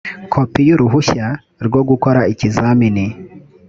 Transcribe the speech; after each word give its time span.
kopi 0.33 0.61
y 0.67 0.71
uruhushya 0.75 1.27
rwo 1.65 1.81
gukora 1.89 2.19
ikizamini 2.31 3.05